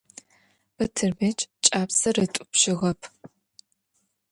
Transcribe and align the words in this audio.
Батырбэч 0.75 1.39
кӀапсэр 1.65 2.15
ытӀупщыгъэп. 2.25 2.99